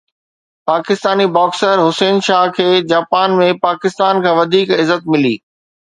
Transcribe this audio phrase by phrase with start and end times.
[0.69, 5.37] Pakistani boxer Hussain Shah کي Japan ۾ Pakistan کان وڌيڪ عزت ملي